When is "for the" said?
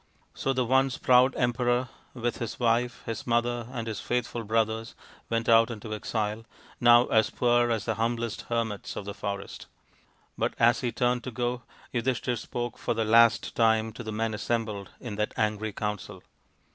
12.79-13.05